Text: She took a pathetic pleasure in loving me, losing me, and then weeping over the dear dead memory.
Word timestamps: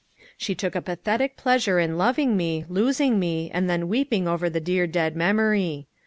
She 0.35 0.55
took 0.55 0.73
a 0.73 0.81
pathetic 0.81 1.37
pleasure 1.37 1.77
in 1.79 1.95
loving 1.95 2.35
me, 2.35 2.65
losing 2.67 3.19
me, 3.19 3.51
and 3.53 3.69
then 3.69 3.87
weeping 3.87 4.27
over 4.27 4.49
the 4.49 4.59
dear 4.59 4.87
dead 4.87 5.15
memory. 5.15 5.85